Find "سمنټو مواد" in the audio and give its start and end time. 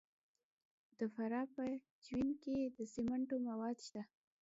2.93-3.77